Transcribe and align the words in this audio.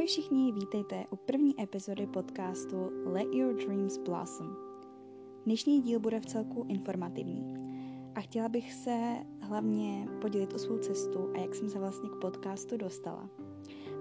Ahoj 0.00 0.06
všichni, 0.06 0.52
vítejte 0.52 1.04
u 1.10 1.16
první 1.16 1.62
epizody 1.62 2.06
podcastu 2.06 2.76
Let 3.04 3.34
Your 3.34 3.54
Dreams 3.54 3.98
Blossom. 3.98 4.56
Dnešní 5.44 5.80
díl 5.80 6.00
bude 6.00 6.20
v 6.20 6.26
celku 6.26 6.66
informativní 6.68 7.54
a 8.14 8.20
chtěla 8.20 8.48
bych 8.48 8.72
se 8.72 9.16
hlavně 9.40 10.08
podělit 10.20 10.54
o 10.54 10.58
svou 10.58 10.78
cestu 10.78 11.30
a 11.34 11.38
jak 11.38 11.54
jsem 11.54 11.70
se 11.70 11.78
vlastně 11.78 12.08
k 12.08 12.20
podcastu 12.20 12.76
dostala. 12.76 13.28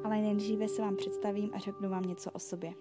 Ale 0.04 0.21
nejdříve 0.21 0.68
se 0.68 0.82
vám 0.82 0.96
představím 0.96 1.50
a 1.54 1.59
řeknu 1.59 1.89
vám 1.89 2.04
něco 2.04 2.31
o 2.31 2.39
sobě. 2.39 2.73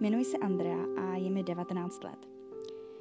Jmenuji 0.00 0.24
se 0.24 0.38
Andrea 0.38 0.84
a 0.96 1.16
je 1.16 1.30
mi 1.30 1.42
19 1.42 2.04
let. 2.04 2.28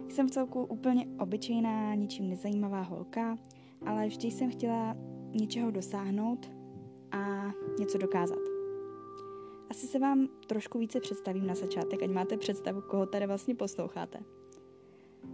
Jsem 0.09 0.27
v 0.27 0.31
celku 0.31 0.63
úplně 0.63 1.07
obyčejná, 1.19 1.95
ničím 1.95 2.29
nezajímavá 2.29 2.81
holka, 2.81 3.37
ale 3.85 4.07
vždy 4.07 4.31
jsem 4.31 4.51
chtěla 4.51 4.95
něčeho 5.31 5.71
dosáhnout 5.71 6.51
a 7.11 7.51
něco 7.79 7.97
dokázat. 7.97 8.48
Asi 9.79 9.87
se 9.87 9.99
vám 9.99 10.27
trošku 10.47 10.79
více 10.79 10.99
představím 10.99 11.47
na 11.47 11.55
začátek, 11.55 12.03
ať 12.03 12.09
máte 12.09 12.37
představu, 12.37 12.81
koho 12.81 13.05
tady 13.05 13.27
vlastně 13.27 13.55
posloucháte. 13.55 14.19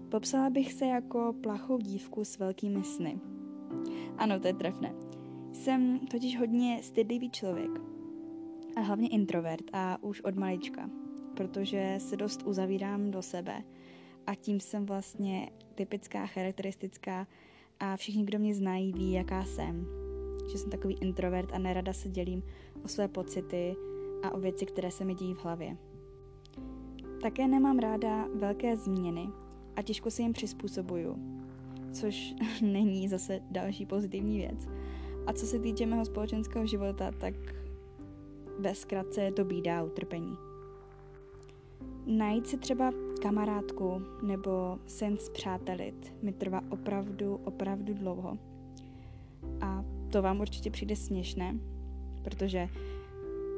Popsala 0.09 0.49
bych 0.49 0.73
se 0.73 0.85
jako 0.85 1.34
plachou 1.44 1.77
dívku 1.77 2.26
s 2.26 2.40
velkými 2.40 2.84
sny. 2.84 3.20
Ano, 4.18 4.40
to 4.40 4.48
je 4.48 4.54
trefné. 4.54 4.95
Jsem 5.54 5.99
totiž 5.99 6.40
hodně 6.40 6.80
stydlivý 6.84 7.31
člověk. 7.31 7.70
A 8.76 8.81
hlavně 8.81 9.09
introvert 9.09 9.66
a 9.73 10.04
už 10.04 10.21
od 10.21 10.35
malička, 10.35 10.90
protože 11.38 11.96
se 11.99 12.18
dost 12.18 12.43
uzavírám 12.46 13.12
do 13.12 13.21
sebe 13.21 13.63
a 14.27 14.35
tím 14.35 14.59
jsem 14.59 14.85
vlastně 14.85 15.49
typická, 15.76 16.26
charakteristická 16.26 17.27
a 17.80 17.98
všichni, 17.98 18.26
kdo 18.26 18.40
mě 18.40 18.55
znají, 18.55 18.93
ví, 18.93 19.12
jaká 19.12 19.46
jsem. 19.46 19.88
Že 20.52 20.57
jsem 20.57 20.70
takový 20.70 20.98
introvert 21.02 21.54
a 21.54 21.57
nerada 21.57 21.93
se 21.93 22.10
dělím 22.10 22.43
o 22.84 22.88
své 22.88 23.07
pocity 23.07 23.76
a 24.26 24.34
o 24.34 24.40
věci, 24.40 24.65
které 24.65 24.91
se 24.91 25.05
mi 25.05 25.15
dějí 25.15 25.34
v 25.34 25.43
hlavě. 25.43 25.77
Také 27.21 27.48
nemám 27.48 27.79
ráda 27.79 28.27
velké 28.35 28.77
změny 28.77 29.29
a 29.76 29.82
těžko 29.82 30.12
se 30.12 30.21
jim 30.21 30.34
přizpůsobuju, 30.34 31.15
což 31.91 32.35
není 32.62 33.07
zase 33.07 33.40
další 33.51 33.85
pozitivní 33.85 34.37
věc. 34.37 34.67
A 35.27 35.34
co 35.34 35.45
se 35.45 35.59
týče 35.59 35.85
mého 35.85 36.05
společenského 36.05 36.67
života, 36.67 37.12
tak 37.12 37.34
bez 38.59 38.79
zkratce 38.79 39.21
je 39.21 39.32
to 39.32 39.45
bída 39.45 39.79
a 39.79 39.84
utrpení. 39.84 40.35
Najít 42.05 42.48
si 42.48 42.57
třeba 42.57 42.91
kamarádku 43.21 44.01
nebo 44.23 44.79
sen 44.85 45.17
zpřátelit 45.17 46.13
mi 46.21 46.34
trvá 46.34 46.62
opravdu, 46.70 47.39
opravdu 47.43 47.93
dlouho. 47.93 48.37
A 49.62 49.85
to 50.12 50.21
vám 50.21 50.39
určitě 50.39 50.71
přijde 50.71 50.95
směšné, 50.95 51.57
protože 52.23 52.67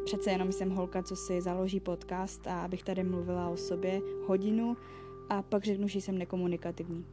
přece 0.08 0.31
jenom 0.31 0.52
jsem 0.52 0.69
holka, 0.69 1.03
co 1.03 1.16
si 1.16 1.41
založí 1.41 1.80
podcast 1.80 2.47
a 2.47 2.61
abych 2.61 2.83
tady 2.83 3.03
mluvila 3.03 3.50
o 3.50 3.58
sobě 3.58 4.02
hodinu 4.27 4.77
a 5.30 5.41
pak 5.41 5.64
řeknu, 5.64 5.88
že 5.88 6.02
jsem 6.02 6.17
nekomunikativní. 6.17 7.05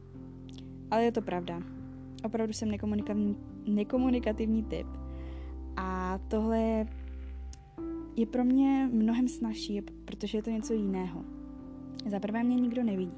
Ale 0.91 1.03
je 1.03 1.11
to 1.11 1.21
pravda. 1.21 1.61
Opravdu 2.25 2.53
jsem 2.53 2.71
nekomunikativní, 2.71 3.37
nekomunikativní 3.67 4.63
typ. 4.63 4.87
A 5.75 6.19
tohle 6.27 6.59
je, 6.59 6.87
je 8.15 8.25
pro 8.25 8.43
mě 8.43 8.89
mnohem 8.91 9.27
snažší, 9.27 9.81
protože 9.81 10.37
je 10.37 10.43
to 10.43 10.49
něco 10.49 10.73
jiného. 10.73 11.23
Za 12.05 12.19
prvé 12.19 12.43
mě 12.43 12.55
nikdo 12.55 12.83
nevidí. 12.83 13.17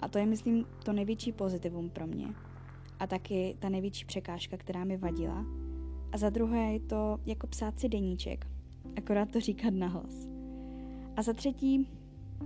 A 0.00 0.08
to 0.08 0.18
je, 0.18 0.26
myslím, 0.26 0.66
to 0.84 0.92
největší 0.92 1.32
pozitivum 1.32 1.90
pro 1.90 2.06
mě. 2.06 2.26
A 2.98 3.06
taky 3.06 3.56
ta 3.58 3.68
největší 3.68 4.04
překážka, 4.04 4.56
která 4.56 4.84
mi 4.84 4.96
vadila. 4.96 5.46
A 6.12 6.18
za 6.18 6.30
druhé 6.30 6.72
je 6.72 6.80
to 6.80 7.18
jako 7.26 7.46
psát 7.46 7.80
si 7.80 7.88
deníček, 7.88 8.46
akorát 8.98 9.30
to 9.30 9.40
říkat 9.40 9.74
nahlas. 9.74 10.28
A 11.16 11.22
za 11.22 11.32
třetí, 11.32 11.88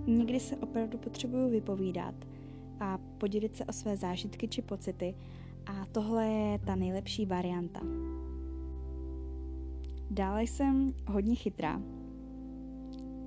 někdy 0.07 0.39
se 0.39 0.57
opravdu 0.57 0.97
potřebuju 0.97 1.49
vypovídat 1.49 2.15
a 2.79 2.97
podělit 3.17 3.57
se 3.57 3.65
o 3.65 3.73
své 3.73 3.97
zážitky 3.97 4.47
či 4.47 4.61
pocity 4.61 5.15
a 5.65 5.85
tohle 5.91 6.27
je 6.27 6.59
ta 6.59 6.75
nejlepší 6.75 7.25
varianta. 7.25 7.79
Dále 10.11 10.43
jsem 10.43 10.93
hodně 11.07 11.35
chytrá. 11.35 11.81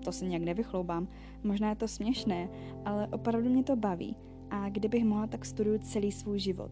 To 0.05 0.13
se 0.13 0.27
nějak 0.27 0.43
nevychloubám, 0.43 1.09
možná 1.45 1.69
je 1.69 1.77
to 1.77 1.89
směšné, 1.89 2.49
ale 2.85 3.09
opravdu 3.09 3.51
mě 3.51 3.65
to 3.65 3.77
baví 3.77 4.17
a 4.51 4.69
kdybych 4.69 5.05
mohla, 5.05 5.27
tak 5.27 5.45
studuju 5.45 5.79
celý 5.79 6.13
svůj 6.13 6.39
život. 6.39 6.71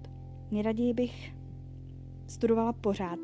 Nejraději 0.51 0.95
bych 0.95 1.35
studovala 2.27 2.73
pořád, 2.73 3.19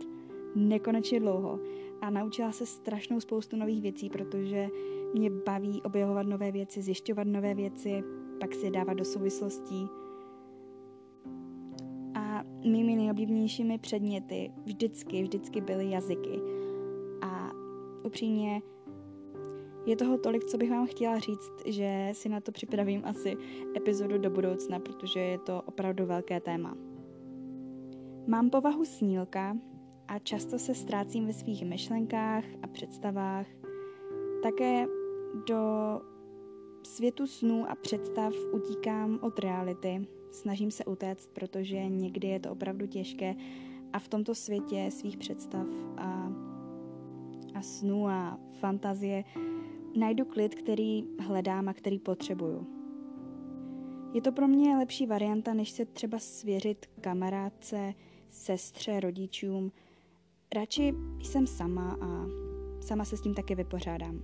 nekonečně 0.56 1.20
dlouho 1.20 1.58
a 2.00 2.10
naučila 2.10 2.52
se 2.52 2.66
strašnou 2.66 3.20
spoustu 3.20 3.56
nových 3.56 3.82
věcí, 3.82 4.10
protože 4.10 4.68
mě 5.14 5.30
baví 5.30 5.82
objevovat 5.82 6.26
nové 6.26 6.52
věci, 6.52 6.82
zjišťovat 6.82 7.26
nové 7.26 7.54
věci, 7.54 8.02
pak 8.40 8.54
si 8.54 8.66
je 8.66 8.70
dávat 8.70 8.94
do 8.94 9.04
souvislostí. 9.04 9.86
A 12.14 12.44
mými 12.64 12.96
nejoblíbenějšími 12.96 13.78
předměty 13.78 14.52
vždycky, 14.64 15.22
vždycky 15.22 15.60
byly 15.60 15.90
jazyky. 15.90 16.40
A 17.22 17.50
upřímně 18.04 18.62
je 19.86 19.96
toho 19.96 20.18
tolik, 20.18 20.44
co 20.44 20.58
bych 20.58 20.70
vám 20.70 20.86
chtěla 20.86 21.18
říct, 21.18 21.52
že 21.66 22.08
si 22.12 22.28
na 22.28 22.40
to 22.40 22.52
připravím 22.52 23.02
asi 23.04 23.36
epizodu 23.76 24.18
do 24.18 24.30
budoucna, 24.30 24.78
protože 24.78 25.20
je 25.20 25.38
to 25.38 25.62
opravdu 25.66 26.06
velké 26.06 26.40
téma. 26.40 26.76
Mám 28.26 28.50
povahu 28.50 28.84
snílka 28.84 29.56
a 30.10 30.18
často 30.18 30.58
se 30.58 30.74
ztrácím 30.74 31.26
ve 31.26 31.32
svých 31.32 31.64
myšlenkách 31.64 32.44
a 32.62 32.66
představách. 32.66 33.46
Také 34.42 34.86
do 35.48 35.60
světu 36.82 37.26
snů 37.26 37.70
a 37.70 37.74
představ 37.74 38.32
utíkám 38.52 39.18
od 39.22 39.38
reality. 39.38 40.06
Snažím 40.30 40.70
se 40.70 40.84
utéct, 40.84 41.30
protože 41.32 41.88
někdy 41.88 42.28
je 42.28 42.40
to 42.40 42.50
opravdu 42.50 42.86
těžké 42.86 43.34
a 43.92 43.98
v 43.98 44.08
tomto 44.08 44.34
světě 44.34 44.88
svých 44.90 45.16
představ 45.16 45.66
a, 45.96 46.32
a 47.54 47.62
snů 47.62 48.08
a 48.08 48.38
fantazie 48.52 49.24
najdu 49.96 50.24
klid, 50.24 50.54
který 50.54 51.04
hledám 51.20 51.68
a 51.68 51.74
který 51.74 51.98
potřebuju. 51.98 52.66
Je 54.14 54.22
to 54.22 54.32
pro 54.32 54.48
mě 54.48 54.76
lepší 54.76 55.06
varianta, 55.06 55.54
než 55.54 55.70
se 55.70 55.84
třeba 55.84 56.18
svěřit 56.18 56.86
kamarádce, 57.00 57.94
sestře, 58.30 59.00
rodičům. 59.00 59.72
Radši 60.54 60.94
jsem 61.22 61.46
sama 61.46 61.96
a 62.00 62.26
sama 62.80 63.04
se 63.04 63.16
s 63.16 63.20
tím 63.20 63.34
taky 63.34 63.54
vypořádám. 63.54 64.22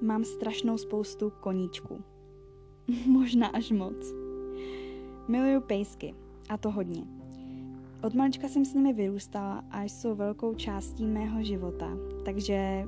Mám 0.00 0.24
strašnou 0.24 0.78
spoustu 0.78 1.32
koníčků. 1.40 2.04
Možná 3.06 3.46
až 3.46 3.70
moc. 3.70 4.12
Miluju 5.28 5.60
pejsky, 5.60 6.14
a 6.48 6.56
to 6.56 6.70
hodně. 6.70 7.04
Od 8.02 8.14
malička 8.14 8.48
jsem 8.48 8.64
s 8.64 8.74
nimi 8.74 8.92
vyrůstala 8.92 9.64
a 9.70 9.82
jsou 9.82 10.14
velkou 10.14 10.54
částí 10.54 11.06
mého 11.06 11.44
života, 11.44 11.90
takže 12.24 12.84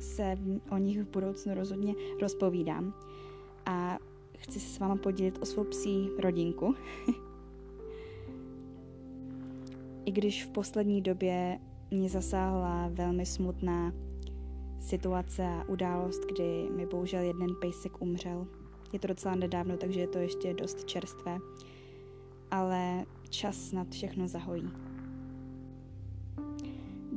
se 0.00 0.38
o 0.70 0.76
nich 0.76 1.02
v 1.02 1.10
budoucnu 1.10 1.54
rozhodně 1.54 1.94
rozpovídám. 2.20 2.94
A 3.66 3.98
chci 4.36 4.60
se 4.60 4.74
s 4.74 4.78
váma 4.78 4.96
podělit 4.96 5.38
o 5.42 5.46
svou 5.46 5.64
psí 5.64 6.10
rodinku. 6.18 6.74
I 10.04 10.12
když 10.12 10.44
v 10.44 10.50
poslední 10.50 11.02
době 11.02 11.58
mě 11.90 12.08
zasáhla 12.08 12.88
velmi 12.92 13.26
smutná 13.26 13.92
situace 14.80 15.46
a 15.46 15.64
událost, 15.68 16.20
kdy 16.32 16.68
mi 16.76 16.86
bohužel 16.86 17.22
jeden 17.22 17.54
pejsek 17.60 18.02
umřel. 18.02 18.46
Je 18.92 18.98
to 18.98 19.08
docela 19.08 19.34
nedávno, 19.34 19.76
takže 19.76 20.00
je 20.00 20.06
to 20.06 20.18
ještě 20.18 20.54
dost 20.54 20.84
čerstvé. 20.84 21.38
Ale 22.50 23.04
čas 23.30 23.56
snad 23.56 23.88
všechno 23.90 24.28
zahojí. 24.28 24.70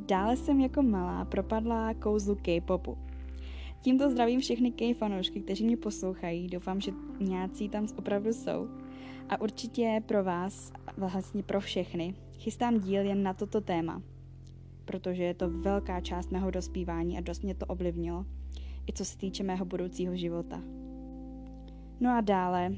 Dále 0.06 0.36
jsem 0.36 0.60
jako 0.60 0.82
malá 0.82 1.24
propadla 1.24 1.94
kouzlu 1.94 2.34
K-popu. 2.42 2.98
Tímto 3.80 4.10
zdravím 4.10 4.40
všechny 4.40 4.70
K-fanoušky, 4.70 5.40
kteří 5.40 5.64
mě 5.64 5.76
poslouchají. 5.76 6.48
Doufám, 6.48 6.80
že 6.80 6.92
nějací 7.20 7.68
tam 7.68 7.86
opravdu 7.96 8.32
jsou. 8.32 8.68
A 9.28 9.40
určitě 9.40 10.02
pro 10.06 10.24
vás, 10.24 10.72
vlastně 10.96 11.42
pro 11.42 11.60
všechny, 11.60 12.14
chystám 12.38 12.80
díl 12.80 13.02
jen 13.02 13.22
na 13.22 13.34
toto 13.34 13.60
téma, 13.60 14.02
protože 14.84 15.22
je 15.22 15.34
to 15.34 15.50
velká 15.50 16.00
část 16.00 16.30
mého 16.30 16.50
dospívání 16.50 17.18
a 17.18 17.20
dost 17.20 17.42
mě 17.42 17.54
to 17.54 17.66
ovlivnilo, 17.66 18.26
i 18.88 18.92
co 18.92 19.04
se 19.04 19.18
týče 19.18 19.42
mého 19.42 19.64
budoucího 19.64 20.16
života. 20.16 20.60
No 22.00 22.10
a 22.10 22.20
dále, 22.20 22.74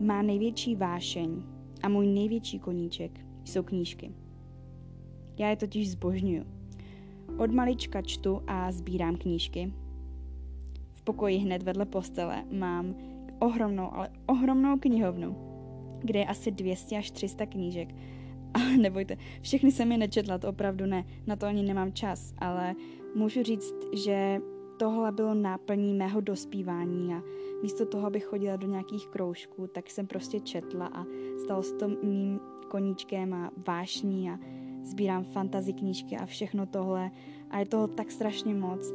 má 0.00 0.22
největší 0.22 0.76
vášeň 0.76 1.42
a 1.82 1.88
můj 1.88 2.06
největší 2.06 2.58
koníček 2.58 3.20
jsou 3.44 3.62
knížky. 3.62 4.12
Já 5.38 5.48
je 5.48 5.56
totiž 5.56 5.90
zbožňuju. 5.90 6.44
Od 7.38 7.50
malička 7.50 8.02
čtu 8.02 8.42
a 8.46 8.72
sbírám 8.72 9.16
knížky. 9.16 9.72
V 10.92 11.02
pokoji 11.02 11.36
hned 11.36 11.62
vedle 11.62 11.86
postele 11.86 12.44
mám 12.52 12.94
ohromnou, 13.38 13.94
ale 13.94 14.10
ohromnou 14.26 14.78
knihovnu, 14.78 15.36
kde 16.04 16.18
je 16.18 16.26
asi 16.26 16.50
200 16.50 16.96
až 16.96 17.10
300 17.10 17.46
knížek 17.46 17.94
ale 18.54 18.76
nebojte, 18.76 19.16
všechny 19.40 19.72
jsem 19.72 19.92
je 19.92 19.98
nečetla, 19.98 20.38
to 20.38 20.48
opravdu 20.48 20.86
ne, 20.86 21.04
na 21.26 21.36
to 21.36 21.46
ani 21.46 21.62
nemám 21.62 21.92
čas, 21.92 22.34
ale 22.38 22.74
můžu 23.14 23.42
říct, 23.42 23.74
že 23.92 24.40
tohle 24.76 25.12
bylo 25.12 25.34
náplní 25.34 25.94
mého 25.94 26.20
dospívání 26.20 27.14
a 27.14 27.22
místo 27.62 27.86
toho, 27.86 28.06
abych 28.06 28.24
chodila 28.24 28.56
do 28.56 28.66
nějakých 28.66 29.08
kroužků, 29.08 29.66
tak 29.66 29.90
jsem 29.90 30.06
prostě 30.06 30.40
četla 30.40 30.86
a 30.86 31.04
stalo 31.44 31.62
se 31.62 31.74
to 31.74 31.88
mým 31.88 32.40
koníčkem 32.68 33.34
a 33.34 33.50
vášní 33.66 34.30
a 34.30 34.38
sbírám 34.82 35.24
fantasy 35.24 35.72
knížky 35.72 36.16
a 36.16 36.26
všechno 36.26 36.66
tohle 36.66 37.10
a 37.50 37.58
je 37.58 37.66
toho 37.66 37.88
tak 37.88 38.10
strašně 38.10 38.54
moc, 38.54 38.92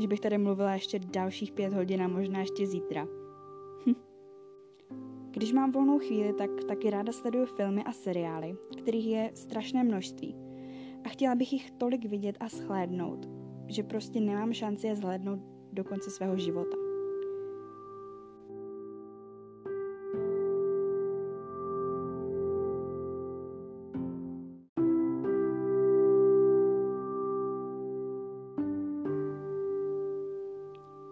že 0.00 0.08
bych 0.08 0.20
tady 0.20 0.38
mluvila 0.38 0.74
ještě 0.74 0.98
dalších 0.98 1.52
pět 1.52 1.74
hodin 1.74 2.02
a 2.02 2.08
možná 2.08 2.40
ještě 2.40 2.66
zítra. 2.66 3.23
Když 5.34 5.52
mám 5.52 5.72
volnou 5.72 5.98
chvíli, 5.98 6.32
tak 6.32 6.50
taky 6.68 6.90
ráda 6.90 7.12
sleduju 7.12 7.46
filmy 7.46 7.84
a 7.84 7.92
seriály, 7.92 8.56
kterých 8.78 9.06
je 9.06 9.30
strašné 9.34 9.84
množství. 9.84 10.36
A 11.04 11.08
chtěla 11.08 11.34
bych 11.34 11.52
jich 11.52 11.70
tolik 11.70 12.04
vidět 12.04 12.36
a 12.40 12.48
shlédnout, 12.48 13.28
že 13.68 13.82
prostě 13.82 14.20
nemám 14.20 14.52
šanci 14.52 14.86
je 14.86 14.96
zhlédnout 14.96 15.40
do 15.72 15.84
konce 15.84 16.10
svého 16.10 16.36
života. 16.36 16.76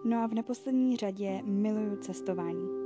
No 0.05 0.17
a 0.23 0.27
v 0.27 0.33
neposlední 0.33 0.97
řadě 0.97 1.41
miluju 1.45 1.95
cestování. 1.95 2.82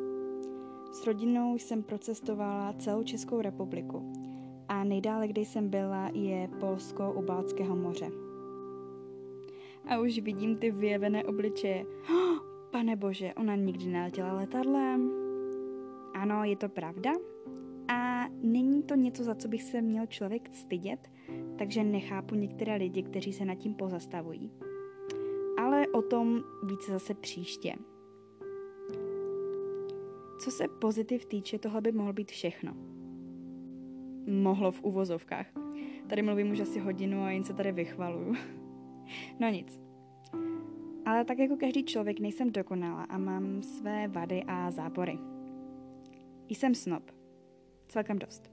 S 0.97 1.05
rodinou 1.05 1.57
jsem 1.57 1.83
procestovala 1.83 2.73
celou 2.73 3.03
Českou 3.03 3.41
republiku 3.41 4.13
a 4.67 4.83
nejdále, 4.83 5.27
kde 5.27 5.41
jsem 5.41 5.69
byla, 5.69 6.09
je 6.13 6.49
Polsko 6.59 7.13
u 7.13 7.21
Balckého 7.21 7.75
moře. 7.75 8.07
A 9.87 9.99
už 9.99 10.19
vidím 10.19 10.57
ty 10.57 10.71
vyjevené 10.71 11.23
obličeje. 11.23 11.85
Oh, 12.11 12.39
pane 12.71 12.95
bože, 12.95 13.33
ona 13.33 13.55
nikdy 13.55 13.85
neletěla 13.85 14.33
letadlem. 14.33 15.11
Ano, 16.13 16.43
je 16.43 16.55
to 16.55 16.69
pravda. 16.69 17.11
A 17.87 18.27
není 18.41 18.83
to 18.83 18.95
něco, 18.95 19.23
za 19.23 19.35
co 19.35 19.47
bych 19.47 19.63
se 19.63 19.81
měl 19.81 20.05
člověk 20.05 20.49
stydět, 20.55 21.11
takže 21.57 21.83
nechápu 21.83 22.35
některé 22.35 22.75
lidi, 22.75 23.03
kteří 23.03 23.33
se 23.33 23.45
nad 23.45 23.55
tím 23.55 23.73
pozastavují 23.73 24.51
ale 25.57 25.87
o 25.87 26.01
tom 26.01 26.43
více 26.63 26.91
zase 26.91 27.13
příště. 27.13 27.75
Co 30.39 30.51
se 30.51 30.67
pozitiv 30.67 31.25
týče, 31.25 31.59
tohle 31.59 31.81
by 31.81 31.91
mohlo 31.91 32.13
být 32.13 32.31
všechno. 32.31 32.73
Mohlo 34.27 34.71
v 34.71 34.83
uvozovkách. 34.83 35.47
Tady 36.09 36.21
mluvím 36.21 36.51
už 36.51 36.59
asi 36.59 36.79
hodinu 36.79 37.23
a 37.23 37.31
jen 37.31 37.43
se 37.43 37.53
tady 37.53 37.71
vychvaluju. 37.71 38.35
no 39.39 39.49
nic. 39.49 39.79
Ale 41.05 41.25
tak 41.25 41.39
jako 41.39 41.57
každý 41.57 41.83
člověk 41.83 42.19
nejsem 42.19 42.51
dokonalá 42.51 43.03
a 43.03 43.17
mám 43.17 43.63
své 43.63 44.07
vady 44.07 44.43
a 44.47 44.71
zápory. 44.71 45.19
Jsem 46.49 46.75
snob. 46.75 47.11
Celkem 47.87 48.19
dost. 48.19 48.51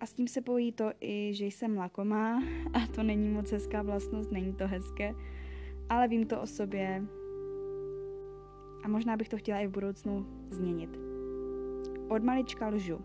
A 0.00 0.06
s 0.06 0.12
tím 0.12 0.28
se 0.28 0.40
pojí 0.40 0.72
to 0.72 0.92
i, 1.00 1.34
že 1.34 1.46
jsem 1.46 1.76
lakomá 1.76 2.42
a 2.72 2.86
to 2.94 3.02
není 3.02 3.28
moc 3.28 3.52
hezká 3.52 3.82
vlastnost, 3.82 4.30
není 4.32 4.54
to 4.54 4.68
hezké 4.68 5.14
ale 5.88 6.08
vím 6.08 6.26
to 6.26 6.40
o 6.40 6.46
sobě 6.46 7.02
a 8.84 8.88
možná 8.88 9.16
bych 9.16 9.28
to 9.28 9.36
chtěla 9.36 9.58
i 9.58 9.66
v 9.66 9.70
budoucnu 9.70 10.26
změnit. 10.50 10.98
Od 12.08 12.22
malička 12.22 12.68
lžu 12.68 12.98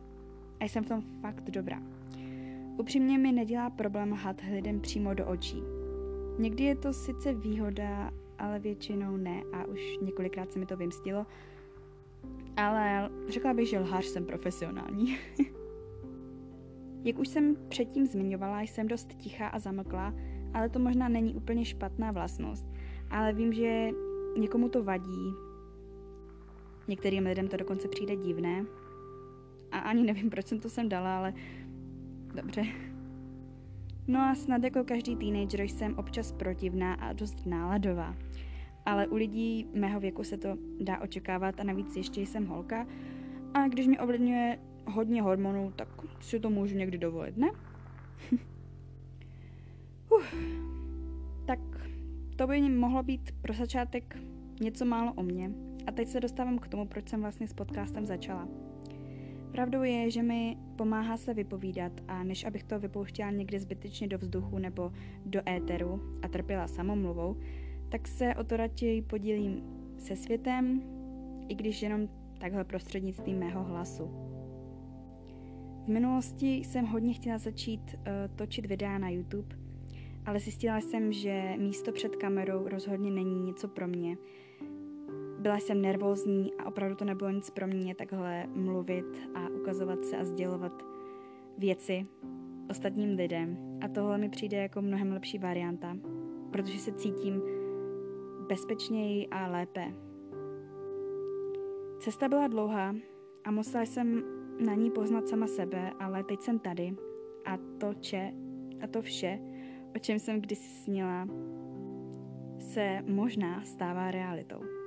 a 0.60 0.64
jsem 0.66 0.84
v 0.84 0.88
tom 0.88 1.02
fakt 1.22 1.50
dobrá. 1.50 1.82
Upřímně 2.78 3.18
mi 3.18 3.32
nedělá 3.32 3.70
problém 3.70 4.12
lhat 4.12 4.42
lidem 4.52 4.82
přímo 4.82 5.14
do 5.14 5.28
očí. 5.28 5.64
Někdy 6.40 6.64
je 6.64 6.76
to 6.76 6.94
sice 6.94 7.34
výhoda, 7.34 8.12
ale 8.40 8.60
většinou 8.60 9.18
ne 9.18 9.44
a 9.54 9.66
už 9.66 9.98
několikrát 10.02 10.52
se 10.52 10.60
mi 10.60 10.66
to 10.66 10.78
vymstilo. 10.78 11.26
Ale 12.58 13.10
řekla 13.30 13.54
bych, 13.54 13.70
že 13.70 13.80
lhář 13.80 14.06
jsem 14.06 14.26
profesionální. 14.26 15.18
Jak 17.04 17.20
už 17.20 17.28
jsem 17.28 17.56
předtím 17.70 18.06
zmiňovala, 18.06 18.62
jsem 18.62 18.88
dost 18.88 19.14
tichá 19.14 19.48
a 19.48 19.60
zamlklá 19.60 20.14
ale 20.54 20.70
to 20.70 20.80
možná 20.80 21.10
není 21.10 21.36
úplně 21.36 21.66
špatná 21.66 22.12
vlastnost. 22.12 22.66
Ale 23.10 23.34
vím, 23.34 23.54
že 23.54 23.90
někomu 24.38 24.70
to 24.70 24.84
vadí, 24.84 25.34
některým 26.90 27.26
lidem 27.26 27.48
to 27.48 27.58
dokonce 27.58 27.88
přijde 27.88 28.16
divné. 28.16 28.66
A 29.72 29.80
ani 29.80 30.04
nevím, 30.04 30.30
proč 30.30 30.48
jsem 30.48 30.60
to 30.60 30.70
sem 30.70 30.90
dala, 30.90 31.18
ale 31.18 31.34
dobře. 32.36 32.64
No 34.08 34.20
a 34.20 34.36
snad 34.36 34.64
jako 34.64 34.84
každý 34.84 35.16
teenager 35.16 35.62
jsem 35.62 35.98
občas 35.98 36.32
protivná 36.32 36.94
a 36.94 37.14
dost 37.14 37.46
náladová. 37.46 38.16
Ale 38.86 39.08
u 39.08 39.16
lidí 39.16 39.68
mého 39.74 40.00
věku 40.00 40.24
se 40.24 40.38
to 40.38 40.58
dá 40.80 41.02
očekávat 41.02 41.60
a 41.60 41.64
navíc 41.64 41.96
ještě 41.96 42.22
jsem 42.22 42.46
holka. 42.46 42.88
A 43.54 43.68
když 43.68 43.88
mě 43.88 44.00
ovlivňuje 44.00 44.60
hodně 44.86 45.22
hormonů, 45.22 45.74
tak 45.76 45.88
si 46.20 46.40
to 46.40 46.50
můžu 46.50 46.76
někdy 46.76 46.98
dovolit, 46.98 47.38
ne? 47.38 47.52
Uf, 50.10 50.36
tak 51.46 51.60
to 52.36 52.48
by 52.48 52.62
mohlo 52.62 53.04
být 53.04 53.32
pro 53.42 53.54
začátek 53.54 54.18
něco 54.62 54.86
málo 54.86 55.14
o 55.14 55.24
mně. 55.24 55.69
A 55.88 55.92
teď 55.92 56.08
se 56.08 56.20
dostávám 56.20 56.60
k 56.60 56.68
tomu, 56.68 56.86
proč 56.86 57.10
jsem 57.10 57.22
vlastně 57.22 57.48
s 57.48 57.54
podcastem 57.54 58.06
začala. 58.06 58.48
Pravdou 59.52 59.84
je, 59.84 60.12
že 60.12 60.24
mi 60.24 60.58
pomáhá 60.76 61.18
se 61.18 61.34
vypovídat 61.34 61.92
a 62.08 62.24
než 62.24 62.46
abych 62.46 62.64
to 62.64 62.80
vypouštěla 62.80 63.32
někde 63.32 63.60
zbytečně 63.60 64.08
do 64.08 64.18
vzduchu 64.18 64.58
nebo 64.58 64.92
do 65.26 65.50
éteru 65.50 66.02
a 66.22 66.28
trpěla 66.28 66.68
samomluvou, 66.68 67.38
tak 67.90 68.08
se 68.08 68.36
o 68.36 68.44
to 68.44 68.58
raději 68.58 69.02
podílím 69.02 69.64
se 69.98 70.16
světem, 70.16 70.82
i 71.48 71.56
když 71.56 71.82
jenom 71.82 72.10
takhle 72.40 72.64
prostřednictvím 72.64 73.40
mého 73.40 73.64
hlasu. 73.64 74.04
V 75.86 75.88
minulosti 75.88 76.56
jsem 76.56 76.86
hodně 76.86 77.14
chtěla 77.14 77.38
začít 77.38 77.82
uh, 77.94 78.36
točit 78.36 78.66
videa 78.66 78.98
na 78.98 79.10
YouTube, 79.10 79.56
ale 80.26 80.40
zjistila 80.40 80.82
jsem, 80.82 81.12
že 81.12 81.54
místo 81.58 81.92
před 81.92 82.16
kamerou 82.16 82.68
rozhodně 82.68 83.12
není 83.12 83.40
něco 83.40 83.68
pro 83.68 83.88
mě. 83.88 84.18
Byla 85.40 85.56
jsem 85.56 85.82
nervózní 85.82 86.54
a 86.54 86.66
opravdu 86.66 86.96
to 86.96 87.06
nebylo 87.06 87.30
nic 87.30 87.50
pro 87.50 87.68
mě 87.68 87.96
takhle 87.96 88.48
mluvit 88.48 89.06
a 89.36 89.50
ukazovat 89.50 90.06
se 90.06 90.18
a 90.18 90.24
sdělovat 90.24 90.86
věci 91.58 92.08
ostatním 92.70 93.16
lidem. 93.16 93.58
A 93.82 93.88
tohle 93.88 94.18
mi 94.18 94.30
přijde 94.30 94.58
jako 94.58 94.82
mnohem 94.82 95.12
lepší 95.12 95.38
varianta, 95.38 95.98
protože 96.52 96.80
se 96.80 96.92
cítím 96.92 97.42
bezpečněji 98.48 99.28
a 99.28 99.48
lépe. 99.48 99.94
Cesta 102.00 102.28
byla 102.28 102.48
dlouhá 102.48 102.96
a 103.44 103.52
musela 103.52 103.86
jsem 103.86 104.24
na 104.66 104.74
ní 104.74 104.92
poznat 104.92 105.28
sama 105.28 105.48
sebe, 105.48 105.92
ale 106.00 106.24
teď 106.24 106.42
jsem 106.42 106.60
tady 106.60 106.96
a 107.46 107.58
to, 107.58 107.94
če, 107.94 108.34
a 108.82 108.88
to 108.88 109.02
vše 109.02 109.40
o 109.96 110.00
čem 110.00 110.20
jsem 110.20 110.42
kdysi 110.42 110.84
snila, 110.84 111.28
se 112.60 113.04
možná 113.08 113.64
stává 113.64 114.12
realitou. 114.12 114.79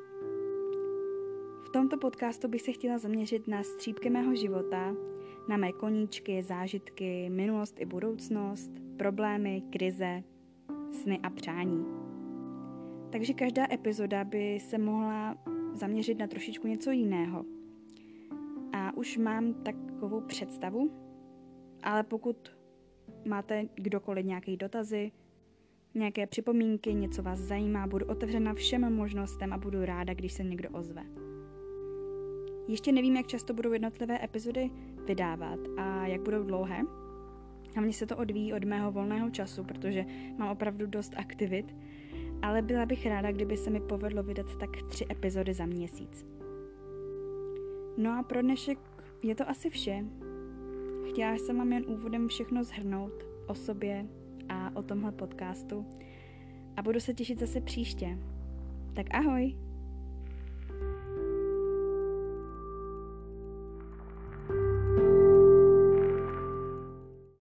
Tomto 1.73 1.99
podcastu 1.99 2.49
bych 2.49 2.63
se 2.63 2.73
chtěla 2.73 2.99
zaměřit 2.99 3.49
na 3.49 3.63
střípky 3.63 4.11
mého 4.11 4.35
života, 4.35 4.95
na 5.49 5.57
mé 5.57 5.73
koníčky, 5.73 6.43
zážitky, 6.43 7.31
minulost 7.31 7.81
i 7.81 7.85
budoucnost, 7.85 8.71
problémy, 8.97 9.63
krize, 9.71 10.23
sny 10.91 11.21
a 11.23 11.31
přání. 11.31 11.85
Takže 13.13 13.33
každá 13.35 13.73
epizoda 13.73 14.25
by 14.25 14.59
se 14.61 14.79
mohla 14.79 15.37
zaměřit 15.73 16.19
na 16.19 16.27
trošičku 16.27 16.67
něco 16.67 16.91
jiného. 16.91 17.45
A 18.73 18.97
už 18.97 19.19
mám 19.19 19.55
takovou 19.55 20.21
představu, 20.21 20.91
ale 21.83 22.03
pokud 22.03 22.57
máte 23.29 23.65
kdokoliv 23.75 24.27
nějaké 24.27 24.57
dotazy, 24.57 25.13
nějaké 25.95 26.27
připomínky, 26.27 26.95
něco 26.95 27.23
vás 27.23 27.39
zajímá, 27.39 27.87
budu 27.87 28.07
otevřena 28.07 28.55
všem 28.55 28.95
možnostem 28.95 29.53
a 29.53 29.59
budu 29.59 29.85
ráda, 29.85 30.15
když 30.15 30.33
se 30.33 30.45
někdo 30.45 30.69
ozve. 30.71 31.32
Ještě 32.69 32.93
nevím, 32.93 33.17
jak 33.17 33.27
často 33.27 33.55
budou 33.55 33.73
jednotlivé 33.73 34.25
epizody 34.25 34.71
vydávat 35.07 35.59
a 35.77 36.07
jak 36.07 36.21
budou 36.21 36.43
dlouhé. 36.43 36.83
Hlavně 37.75 37.93
se 37.93 38.07
to 38.07 38.17
odvíjí 38.17 38.53
od 38.53 38.65
mého 38.65 38.93
volného 38.93 39.31
času, 39.31 39.65
protože 39.65 40.05
mám 40.39 40.49
opravdu 40.49 40.87
dost 40.87 41.13
aktivit, 41.17 41.77
ale 42.43 42.63
byla 42.63 42.87
bych 42.87 43.07
ráda, 43.07 43.33
kdyby 43.33 43.57
se 43.57 43.71
mi 43.71 43.81
povedlo 43.81 44.23
vydat 44.23 44.57
tak 44.57 44.71
tři 44.89 45.07
epizody 45.11 45.55
za 45.55 45.67
měsíc. 45.67 46.27
No 47.97 48.19
a 48.19 48.23
pro 48.23 48.43
dnešek 48.43 48.79
je 49.23 49.35
to 49.35 49.51
asi 49.51 49.71
vše. 49.71 50.05
Chtěla 51.09 51.35
jsem 51.35 51.59
vám 51.59 51.73
jen 51.73 51.85
úvodem 51.89 52.29
všechno 52.29 52.65
zhrnout 52.65 53.27
o 53.47 53.55
sobě 53.55 54.07
a 54.49 54.77
o 54.77 54.83
tomhle 54.83 55.13
podcastu 55.13 55.87
a 56.77 56.83
budu 56.83 57.01
se 57.01 57.15
těšit 57.15 57.39
zase 57.39 57.61
příště. 57.61 58.19
Tak 58.95 59.07
ahoj! 59.15 59.57